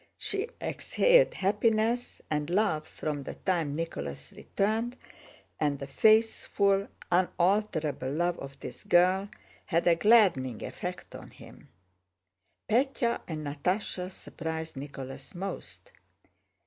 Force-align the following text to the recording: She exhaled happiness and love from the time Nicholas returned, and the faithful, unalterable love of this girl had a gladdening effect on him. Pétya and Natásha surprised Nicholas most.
She 0.17 0.47
exhaled 0.59 1.35
happiness 1.35 2.23
and 2.27 2.49
love 2.49 2.87
from 2.87 3.21
the 3.21 3.35
time 3.35 3.75
Nicholas 3.75 4.33
returned, 4.35 4.97
and 5.59 5.77
the 5.77 5.85
faithful, 5.85 6.87
unalterable 7.11 8.09
love 8.11 8.39
of 8.39 8.59
this 8.61 8.83
girl 8.83 9.29
had 9.65 9.85
a 9.85 9.95
gladdening 9.95 10.63
effect 10.63 11.13
on 11.13 11.29
him. 11.29 11.69
Pétya 12.67 13.21
and 13.27 13.45
Natásha 13.45 14.11
surprised 14.11 14.75
Nicholas 14.75 15.35
most. 15.35 15.91